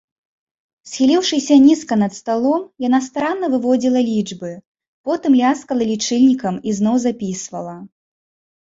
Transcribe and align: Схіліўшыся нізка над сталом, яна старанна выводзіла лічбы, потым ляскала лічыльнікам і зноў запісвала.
Схіліўшыся 0.91 1.57
нізка 1.65 1.93
над 2.03 2.11
сталом, 2.19 2.63
яна 2.87 2.99
старанна 3.09 3.47
выводзіла 3.53 3.99
лічбы, 4.11 4.51
потым 5.11 5.31
ляскала 5.45 5.83
лічыльнікам 5.93 6.55
і 6.67 6.79
зноў 6.81 6.95
запісвала. 7.07 7.79